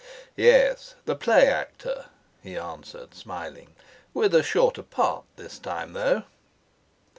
"Yes, 0.35 0.95
the 1.05 1.15
play 1.15 1.45
actor," 1.45 2.05
he 2.41 2.57
answered, 2.57 3.13
smiling. 3.13 3.75
"With 4.15 4.33
a 4.33 4.41
shorter 4.41 4.81
part 4.81 5.25
this 5.35 5.59
time, 5.59 5.93
though." 5.93 6.23